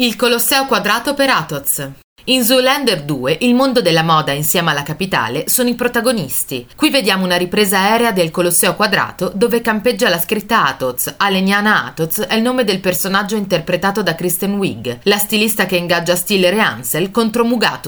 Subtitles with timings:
[0.00, 1.90] Il Colosseo quadrato per Atoz.
[2.28, 6.66] In Zoolander 2, il mondo della moda insieme alla capitale sono i protagonisti.
[6.76, 11.14] Qui vediamo una ripresa aerea del Colosseo quadrato dove campeggia la scritta Atoz.
[11.16, 16.14] Aleniana Atoz è il nome del personaggio interpretato da Kristen Wiig, la stilista che ingaggia
[16.14, 17.86] Stiller e Ansel contro Mugatu,